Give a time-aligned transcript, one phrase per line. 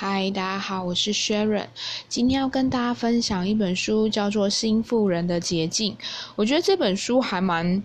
[0.00, 1.66] 嗨，大家好，我是 Sharon。
[2.08, 5.92] 今天要跟大家分享一本书，叫做《新富人的捷径》。
[6.36, 7.82] 我觉得这本书还蛮，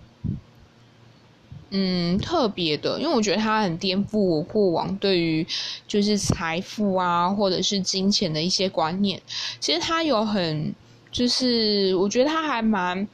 [1.70, 5.44] 嗯，特别的，因为我觉得它很颠覆我过往对于
[5.88, 9.20] 就是财富啊，或者是金钱的一些观念。
[9.58, 10.72] 其实它有很，
[11.10, 13.08] 就是我觉得它还蛮。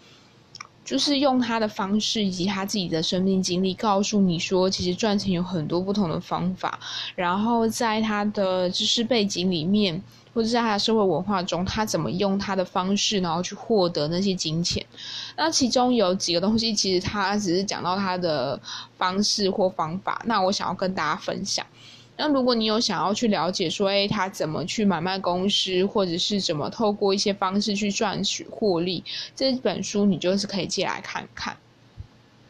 [0.91, 6.81] 就是用他的方式以及他自己的生命经历，告诉你说，其实赚钱有很多不同的方法。
[7.15, 10.03] 然后在他的知识背景里面，
[10.35, 14.85] 或者在他的社会文化中，他怎么用他的方式，然后去获得那些金钱。
[15.37, 18.61] 那其中有几个东西，其实他只是讲到他的
[18.99, 20.21] 方式或方法。
[20.27, 21.65] 那我想要跟大家分享。
[22.23, 29.03] 那如果你有想要去了解说，哎，他怎么去买卖公司，或者是怎么透过一些方式去赚取获利，
[29.35, 31.57] 这本书你就是可以借来看看。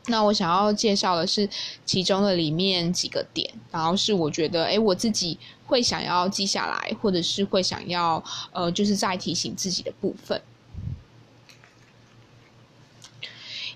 [0.07, 1.49] 那我想要介绍的是
[1.85, 10.43] 其中的里面几个点，然后是我觉得，哎，我自己会想要记下来，或者是会想要，呃，就是再提醒自己的部分。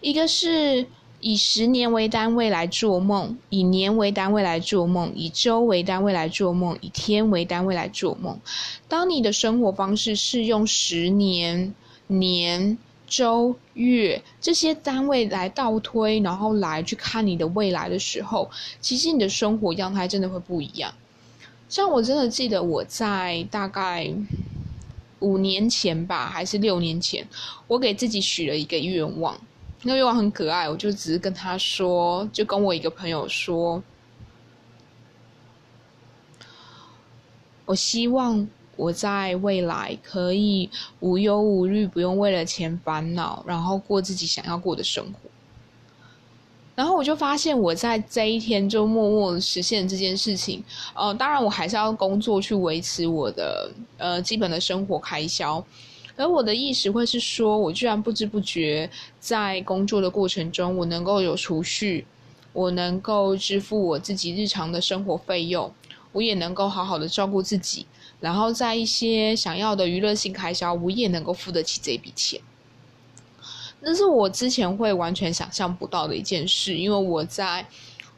[0.01, 0.89] 一个是。
[1.27, 8.39] 以十年为单位来做梦，以年为单位来做梦，以周为单位来做梦，以天为单位来做梦。
[8.89, 11.75] 当你的生活方式是用十年、
[12.09, 18.51] 年、周、月这些单位来倒推，然后来去看你的未来的时候，
[18.83, 20.93] 其实你的生活样态真的会不一样。
[21.71, 24.13] 像我真的记得我在大概
[25.21, 27.27] 五年前吧，还是六年前，
[27.67, 29.41] 我给自己许了一个愿望。
[29.87, 33.83] 那个愿望很可爱，我就只是跟他说，就跟我一个朋友说，
[37.67, 45.31] 我希望我在未来可以无忧无虑，不用为了钱烦恼，然后过自己想要过的生活。
[46.75, 50.65] 然后我就发现，我在这一天就默默实现这件事情。
[50.95, 55.65] 呃，当然我还是要工作去维持我的呃基本的生活开销。
[56.17, 58.89] 而我的意识会是说，我居然不知不觉
[59.19, 62.07] 在工作的过程中，我能够有储蓄，
[62.53, 65.73] 我能够支付我自己日常的生活费用，
[66.13, 67.87] 我也能够好好的照顾自己，
[68.21, 72.41] 然后在一些想要的娱乐性开销，我也能够付得起这笔钱。
[73.81, 77.67] 那是我之前会完全想象不到的一件事，因为我在。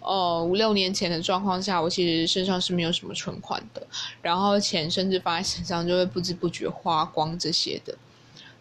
[0.07, 3.85] 呃，五六年前的状况下，我其实身上是没有什么存款的，
[4.23, 7.93] 然后钱甚至放在身上就会不知不觉花光这些的。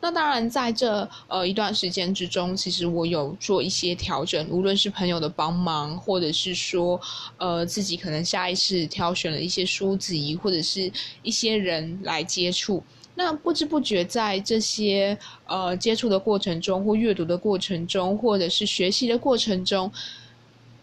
[0.01, 6.99] 那当然，在这呃一段时间之中，其实我有做一些调整，无论是朋友的帮忙，或者是说
[7.37, 10.91] 呃自己可能下意识挑选了一些书籍，或者是
[11.21, 12.83] 一些人来接触。
[13.15, 19.91] 那不知不觉在这些呃接触的过程中，或阅读的过程中，或者是学习的过程中。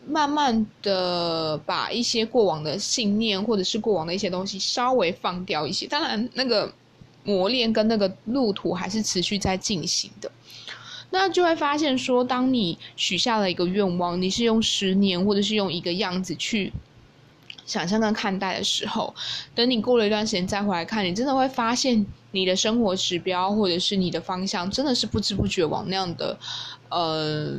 [0.05, 6.73] 慢慢的把一些过往的信念或者是过往的一些东西稍微放掉一些，当然那个
[7.23, 10.31] 磨练跟那个路途还是持续在进行的。
[11.11, 16.73] 那就会发现说，当你许下了一个愿望，你是用十年或者是用一个样子去
[17.65, 19.15] 想象跟看待的时候，
[19.55, 26.37] 等你过了一段时间再回来看，你真的会发现你的生活指标或者是你的方向，真的是不知不觉往那样的
[26.89, 27.57] 呃。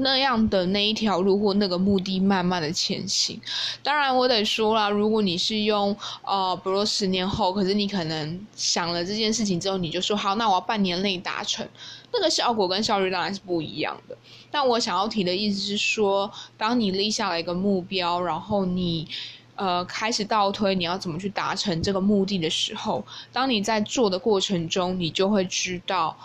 [0.00, 3.40] 那样的那一条路或那个目的慢慢的前行，
[3.82, 11.68] 当然我得说啦，如果你是用呃，比如说十年后，可是你可能想了这件事情之后，你就说好，那我要半年内达成，
[12.12, 14.16] 那个效果跟效率当然是不一样的。
[14.50, 19.08] 但我想要提的意思是说，当你立下了一个目标，然后你
[19.56, 26.16] 呃开始倒推你要怎么去达成这个目的的时候，当你在做的过程中，你就会知道，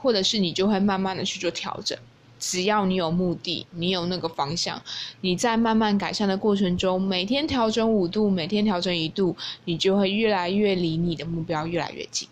[0.00, 1.98] 或者是你就会慢慢的去做调整。
[2.38, 4.80] 只要你有目的，你有那个方向，
[5.20, 12.28] 你在慢慢改善的过程中，每天调整五度，每天调整一度，你就会越来越离你的目标越来越近。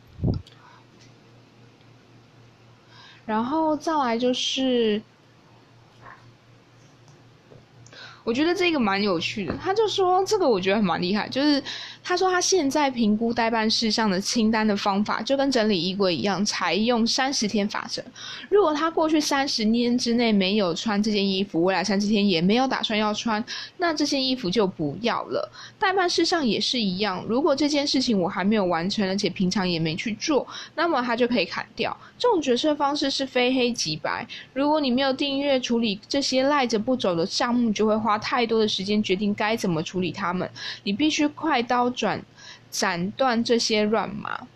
[3.25, 5.03] 然后再来就是，
[8.25, 11.63] 我觉得这个蛮有趣的，他就说这个我觉得蛮厉害，就是。
[12.09, 18.01] 他说，他现在评估代办事项的清单的方法，就跟整理衣柜一样，采用三十天法则。
[18.49, 23.45] 如果他过去三十年之内没有穿这件衣服，未来三十天也没有打算要穿，
[23.79, 25.51] 那这件衣服就不要了。
[25.81, 31.97] 代办事项也是一样，如果这件事情我还没有完成，而且平常也没去做，那么他就可以砍掉。
[32.17, 34.25] 这种决策方式是非黑即白。
[34.55, 40.49] 如果你没有订阅处理这些赖着不走的项目，就会花太多的时间决定该怎么处理它们。
[40.85, 41.91] 你必须快刀。
[41.97, 42.23] 转
[42.71, 44.47] 斩断这些乱麻，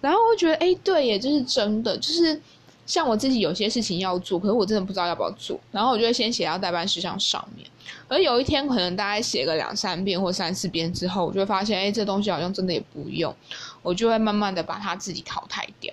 [0.00, 1.96] 然后我觉得，哎，对耶，这是真的。
[1.96, 2.38] 就是
[2.86, 7.66] 像我自己有些事情要做，可是我真的不知道要不要做，然后我就会先写到代办事项上面。
[8.06, 13.34] 而有一天可能大概写个两三遍或三四遍之后，我就会发现，哎，这东西好像真的也不用，
[13.82, 15.92] 我就会慢慢的把它自己淘汰掉。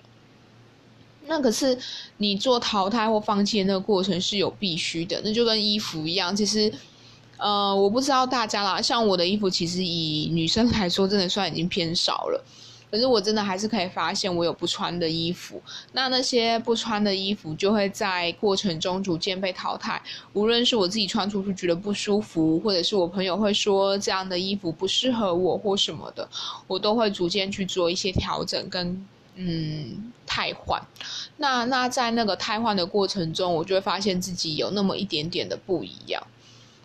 [1.27, 1.77] 那可是
[2.17, 6.71] 你做淘汰或放弃的那个过程是有必须的，那就跟衣服一样，其实。
[7.37, 12.43] 呃，我不知道大家啦，像我的衣服，其实以女生来说，真的算已经偏少了。
[12.89, 15.61] 可是我真的还是可以发现，我有不穿的衣服。
[15.91, 20.01] 那那些不穿的衣服，就会在过程中逐渐被淘汰。
[20.31, 26.25] 无论是我自己穿出去觉得不舒服，或者是我朋友会说这样的衣服不适合我或什么的，
[26.65, 29.05] 我都会逐渐去做一些调整跟
[29.35, 30.81] 嗯汰换。
[31.35, 36.25] 那那在那个汰换的过程中，我就会发现自己有那么一点点的不一样。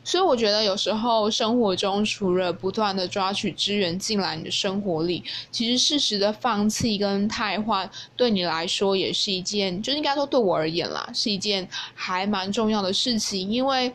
[0.04, 5.22] 所以我觉得有时候生活中除了不断的抓取资源进来你的生活里，
[5.52, 13.49] 其实适时的放弃跟汰换，对你来说也是一件，就应该说对我而言啦，是一件还蛮重要的事情。
[13.49, 13.94] 因为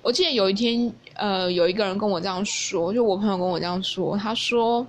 [0.00, 4.86] 我记得有一天，呃，有一个人跟我这样说，就我朋友跟我这样说，他说：“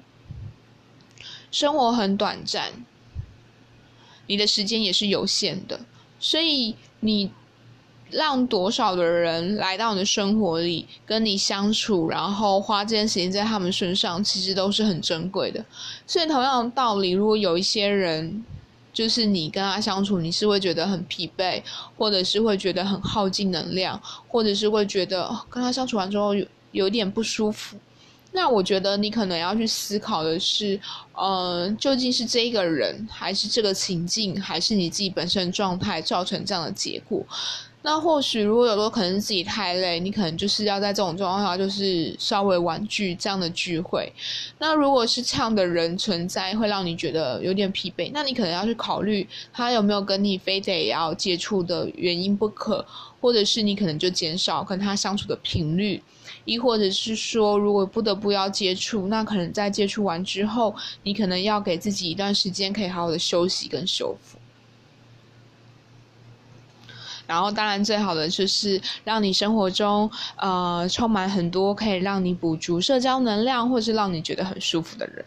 [1.51, 2.71] 生活很短暂，
[4.27, 5.81] 你的时间也是有限的，
[6.21, 7.29] 所以你。”
[8.09, 15.63] 让多少的人来到你的生活里跟你相处，然后花这件时间在他们身上，其实都是很珍贵的。
[16.05, 18.43] 所以同样道理，如果有一些人，
[18.93, 21.63] 就是你跟他相处，你是会觉得很疲惫，
[21.97, 27.75] 或者是会觉得很耗尽能量，或者是会觉得跟他相处完之后有有点不舒服，
[28.31, 30.79] 那我觉得你可能要去思考的是，
[31.13, 37.25] 呃，究竟是这个人，还是这个情境，还是你自己本身状态造成这样的结果？
[37.85, 44.09] 那或许如果有时候可能自己太累，你可能就是要在这种状况下，就是稍微婉拒这样的聚会。
[44.57, 52.85] 那如果是这样的人存在，会让你觉得有点疲惫，那你可能要去考虑他有没有跟你非得要接触的原因不可，
[53.19, 56.01] 或者是你可能就减少跟他相处的频率，
[56.45, 64.37] 亦或者是说，如果不得不要接触，那可能在接触完之后，你可能要给自己一段时间，可以好好的休息跟修复。
[67.33, 70.07] 然后，当然最好的就是让你生活中，
[70.37, 75.25] 呃，充满很多可以让你补足社交能量，或是让你觉得很舒服的人。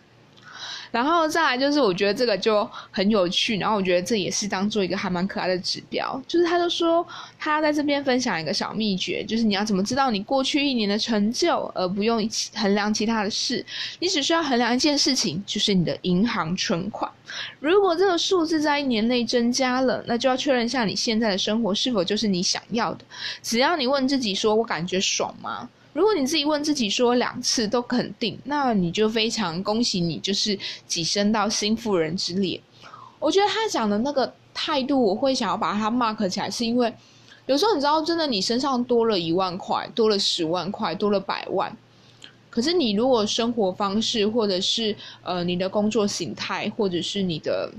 [0.90, 3.56] 然后再来就是，我觉得这个就很有趣。
[3.58, 6.20] 然后我觉得这也是当做一个还蛮可爱的指标。
[6.26, 7.06] 就是他就说，
[7.38, 13.64] 他在这边分享一个小秘诀，就是你要怎么知道你过去一年的成就，而不用衡量其他的事。
[13.98, 17.10] 你只需要衡量一件事情，就是你的银行存款。
[17.60, 23.04] 如果这个数字在一年内增加了，那就要确认一下你现在的生活是否就是你想要的。
[23.42, 30.54] 只要你问自己说：“我感觉爽吗？”如果你自己问自己说两次都肯定，那你就非常恭喜你，就是
[30.86, 32.60] 跻身到新富人之列。
[33.18, 36.92] 我觉得他讲的那个态度，我会想要把它 mark 起来，是因为
[37.46, 41.74] 有时候你知道，真的你身上多了一万块，多了十万块，多了百万，
[42.50, 47.72] 可是你如果生活方式，或者是呃你的工作形态，或者是你的。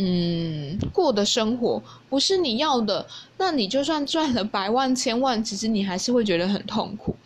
[0.00, 3.04] 嗯，过的生活不是你要的，
[3.36, 7.16] 那你就算赚了百万千万，其实你还是会觉得很痛苦。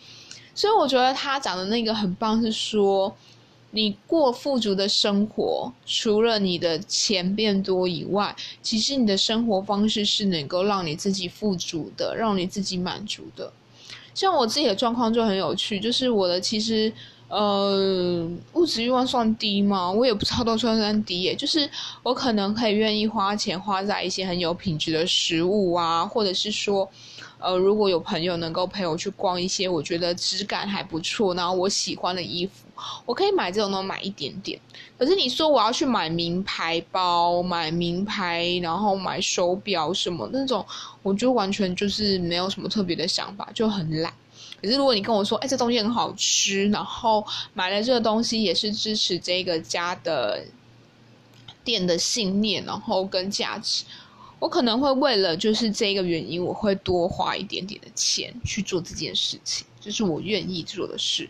[0.54, 3.14] 所以我觉得他讲的那个很棒，是说
[3.72, 13.52] 你过富足的生活，除了你的钱变多以外，其实你的生活方式是能够让你自己富足的，让你自己满足的。
[14.14, 16.90] 像我自己的状况就很有趣，就是我的其实。
[17.32, 19.90] 呃，物质欲望算低吗？
[19.90, 21.34] 我也不知道都算不算低耶。
[21.34, 21.66] 就是
[22.02, 26.86] 我可能可以愿意花钱花在一些很有品质的食物啊，或者是说，
[27.38, 32.66] 呃，如果有朋友能够陪我去逛一些我觉得质感还不错，然后我喜欢的衣服，
[33.06, 34.60] 我可以买这种东西买一点点。
[34.98, 40.62] 可是你说我要去买名牌包、买名牌，然后买手表什么那种，
[41.02, 44.12] 我就完全就是没有什么特别的想法，就很懒。
[44.62, 50.44] 可是如果你跟我说，哎，这东西很好吃，然后买了这个东西也是支持这个家的
[51.64, 53.84] 店的信念，然后跟价值，
[54.38, 61.28] 我可能会为了就是这个原因，我会多花一点点的钱去做这件事情，就是我愿意做的事。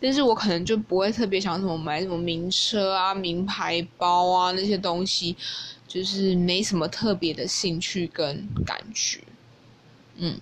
[0.00, 5.36] 但是我可能就不会特别想什么买什么名车啊、名牌包啊那些东西，
[5.86, 9.20] 就是没什么特别的兴趣跟感觉，
[10.16, 10.40] 嗯。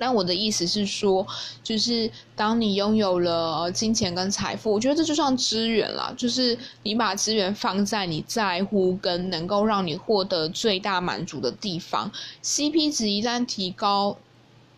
[0.00, 1.26] 但我的意思是说，
[1.62, 12.10] 就是当你拥有了金钱跟财富，我觉得这就算资源啦，就是你把资源放在你在乎跟能够让你获得最大满足的地方
[12.42, 14.16] ，CP 值一旦提高，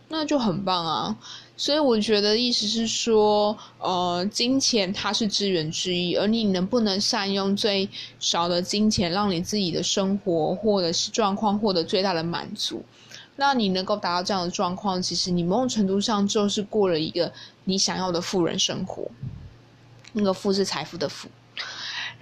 [0.09, 1.17] 那就很棒啊。
[1.55, 7.87] 所以我觉得意思是说，呃，金钱它是资源之一，而你能不能善用最
[8.19, 12.83] 少的金钱，让你自己的生活或者是状况获得最大的满足？
[13.35, 17.31] 那你能够达到这样的状况，其实你某种程度上就是过了一个
[17.63, 19.09] 你想要的富人生活。
[20.13, 21.27] 那个“富”是财富的“富”。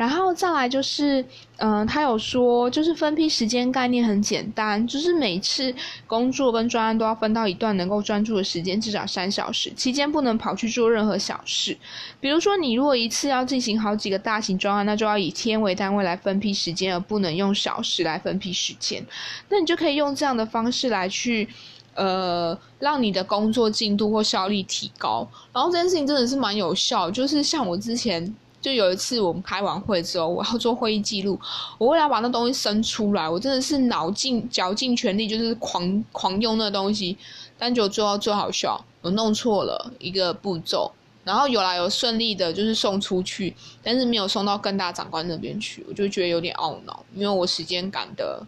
[0.02, 1.24] 然后再来就是，
[1.58, 5.72] 嗯，他有说，就是分批时间概念很简单，就是每次
[6.08, 11.78] 工作跟专案都要分到一段能够专注的时间，至少三小时，期间不能跑去做任何小事。
[12.20, 19.06] 比如说，你如果一次要进行好几个大型专案，那就要以天为单位来分批时间，而不能用小时来分批时间。
[19.50, 21.48] 那你就可以用这样的方式来去，
[21.94, 25.30] 呃，让你的工作进度或效率提高。
[25.54, 28.36] 然后这件事情真的是蛮有效，就是像我之前。
[28.62, 31.40] 就有一次我们开完会之后，我要做会议记录，
[31.80, 37.18] 我为了把那东西生出来，我真的是脑尽绞尽全力，就是狂狂用那东西，
[37.58, 40.92] 但就做到最好笑，我弄错了一个步骤，
[41.24, 48.46] 然后有来有顺利的，就是送出去，但是没有送到更大长官那边去，我就觉得有点懊恼，因为我时间赶的，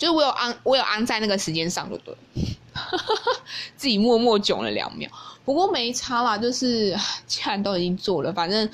[0.00, 2.14] 就是我有安我有安在那个时间上，就对，
[3.76, 5.08] 自己默默囧了两秒，
[5.44, 8.68] 不过没差啦，就是既然都已经做了，反正。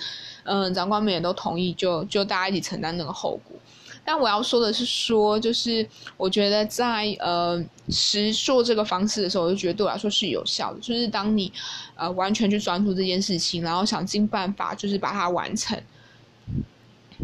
[0.49, 3.57] 嗯，长官们也都同意，就就大家一起承担那个后果。
[4.05, 5.85] 但我要说的是，说就是
[6.17, 10.79] 我觉得在呃实做这个方式的时候，我就觉得对我来说是有效的。
[10.79, 11.53] 就是当你
[11.97, 15.77] 呃完全去专注这件事情，然后想尽办法就是把它完成，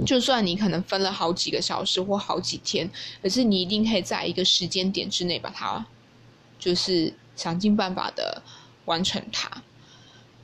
[0.07, 2.91] 就算你可能分了好几个小时或好几天，
[3.23, 5.85] 可是你一定可以在一个时间点之内把它，
[6.59, 8.43] 就是想尽办法的
[8.87, 9.51] 完成它。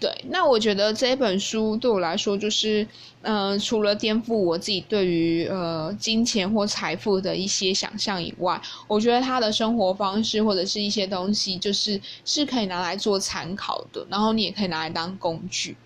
[0.00, 2.86] 对，那我觉得这本书对我来说，就是，
[3.22, 15.76] 嗯，除了颠覆我自己对于呃金钱或财富的一些想象以外，我觉得他的生活方式或者是一些东西，就是是可以拿来做参考的，然后你也可以拿来当工具。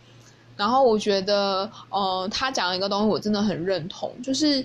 [0.56, 4.64] 然后我觉得，呃，他讲一个东西，我真的很认同，就是。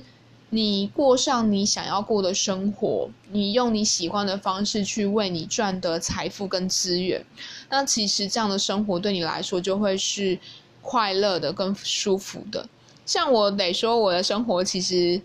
[0.50, 7.22] 你过上你想要过的生活，你用你喜欢的方式去为你赚得财富跟资源，
[7.70, 10.40] 那其实这样的生活对你来说就会是
[10.82, 12.66] 快乐的、跟舒服的。
[13.06, 15.20] 像我得说，我的生活其实，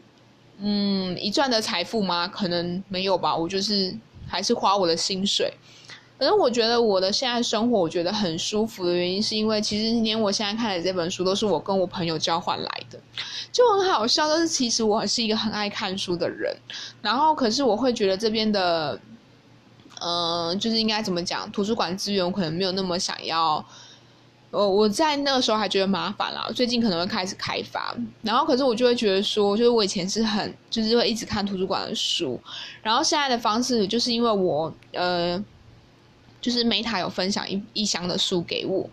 [0.58, 2.26] 嗯，一赚的财富吗？
[2.26, 3.36] 可能没有吧。
[3.36, 5.54] 我就是还是花我的薪水。
[6.18, 13.00] 可是我觉得我的现在生活，我觉得很舒服的原因，是因为其实连我现在看的这本书，都是我跟我朋友交换来的，
[13.50, 14.28] 就很好笑。
[14.28, 16.56] 但是其实我是一个很爱看书的人，
[17.00, 19.00] 然后可是我会觉得这边的，
[20.00, 23.64] 嗯，就是应该怎么讲，图书馆资源我可能没有那么想要。
[24.52, 27.92] 我我在那个时候还觉得麻烦啦，最近可能会开始开发。
[28.20, 32.38] 然后可是我就会觉得说，就是我以前是很就是会一直看图书馆的书，
[32.80, 35.44] 然后现在的方式就是因为我呃。
[36.42, 38.86] 就是 Meta 有分享一一箱的书给我，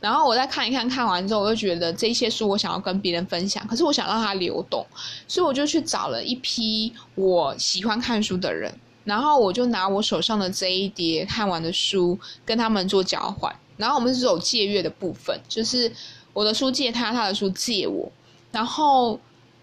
[0.00, 4.86] 然后我再看一看，看完之后我就觉得这些书我想要跟别人分享，可是我想让它流动，
[5.28, 8.72] 所以我就去找了一批我喜欢看书的人，
[9.04, 15.92] 然后我就拿我手上的这一叠看完的书跟他们做交换，然后我们是有借阅的部分，就是
[16.32, 18.10] 我的书借他，他的书借我，
[18.52, 19.18] 然后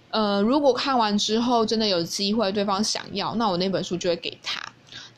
[0.09, 4.61] 呃，如果看完之后真的有机会对方想要，那我那本书就会给他。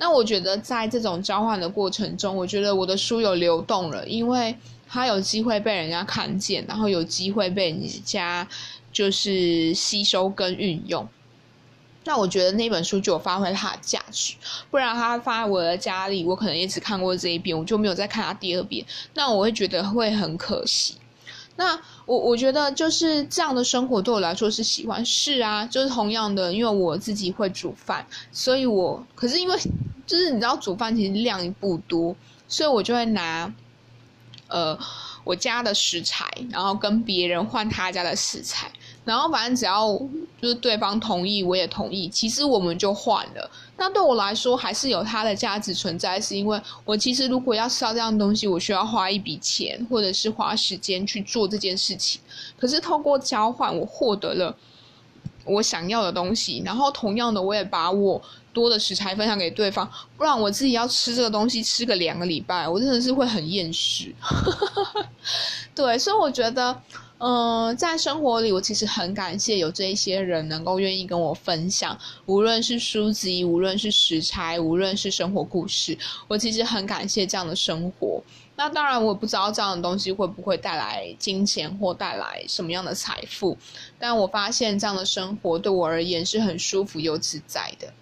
[0.02, 4.58] 那我觉得在这种交换的过程中，我觉得我的书有流动了，因为
[4.90, 8.48] 它有机会被人家看见，然后有机会被人家
[8.92, 11.08] 就是吸收跟运用。
[12.04, 14.34] 那我觉得那本书就有发挥它的价值，
[14.72, 20.96] 不然它放在我的家里，我可能也只看过这一遍，我就没有再看它第二遍，那我会觉得会很可惜。
[21.56, 29.58] 那我我觉得就是这样的生活对我来说是喜欢，是啊，就是同样的，因为我自己会煮饭，所以我可是因为
[30.08, 32.16] 就是你知道煮饭其实量不多，
[32.48, 33.54] 所以我就会拿，
[34.48, 34.78] 呃，
[35.24, 38.72] 我家的食材，然后跟别人换他家的食材。
[39.04, 39.88] 然后反正只要
[40.40, 43.50] 就是对方同意，我也同意，其实我们就换了。
[43.78, 52.22] 那对我来说还是有它的价值存在，是因为我其实如果要吃到这样东西，我需要花一笔钱或者是花时间去做这件事情。
[52.60, 54.56] 可是透过交换，我获得了
[55.46, 58.22] 我想要的东西，然后同样的，我也把我
[58.54, 59.92] 多的食材分享给对方。
[60.16, 64.14] 不然我自己要吃这个东西吃个两个礼拜，我真的是会很厌食。
[65.74, 66.80] 对，所以我觉得。
[67.24, 75.96] 嗯，在生活里，我其实很感谢有这一些人能够愿意跟我分享，无论是书籍，无论是食材，无论是生活故事，
[76.28, 78.20] 我其实很感谢这样的生活。
[78.56, 83.56] 那当然，我不知道这样的东西会不会带来金钱或带来什么样的财富，
[84.00, 87.94] 但我发现这样的生活对我而言是很舒服又自在的。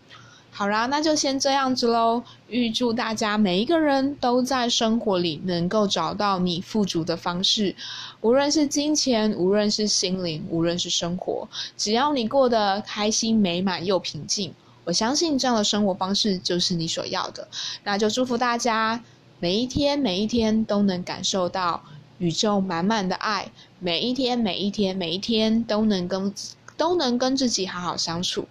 [0.60, 2.22] 好啦，那就先这样子喽。
[2.50, 7.74] 预祝大家每一个人都在生活里能够找到你富足的方式，
[8.20, 11.48] 无论是金钱，无论是心灵，无论是生活，
[11.78, 17.48] 只要你过得开心、美满又平静，我相信这样的生活方式就是你所要的。
[17.86, 19.02] 那就祝福大家
[19.40, 21.82] 每一天、每一天都能感受到
[22.18, 23.50] 宇宙满满的爱，
[23.80, 26.34] 每一天、每一天、每一天都能跟
[26.76, 28.46] 都能跟自己好好相处，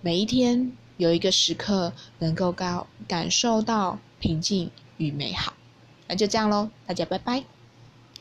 [0.00, 0.72] 每一天。
[1.02, 5.52] 有一个时刻能够感感受到平静与美好，
[6.06, 7.42] 那就这样喽，大家拜拜。